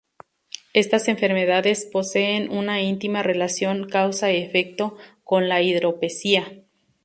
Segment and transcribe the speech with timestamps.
[0.73, 6.63] Estas enfermedades poseen una íntima relación causa-efecto con la hidropesía.